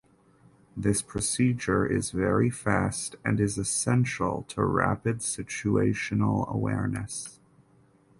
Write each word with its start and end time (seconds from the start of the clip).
This 0.75 1.03
procedure 1.03 1.85
is 1.85 2.09
very 2.09 2.49
fast 2.49 3.17
and 3.23 3.39
is 3.39 3.59
essential 3.59 4.41
to 4.49 4.63
rapid 4.65 5.19
situational 5.19 6.51
awareness. 6.51 7.39